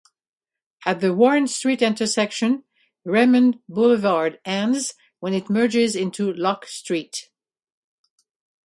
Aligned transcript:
At 0.83 0.99
the 0.99 1.13
Warren 1.13 1.45
Street 1.45 1.83
intersection, 1.83 2.63
Raymond 3.05 3.59
Boulevard 3.69 4.39
ends 4.43 4.95
when 5.19 5.35
it 5.35 5.47
merges 5.47 5.95
into 5.95 6.33
Lock 6.33 6.65
Street. 6.65 7.29